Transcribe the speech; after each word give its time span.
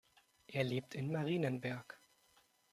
Er 0.47 0.63
lebt 0.63 0.95
in 0.95 1.11
Marienberg. 1.11 1.99